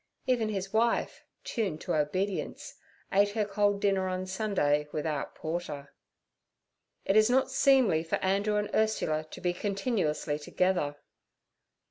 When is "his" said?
0.49-0.73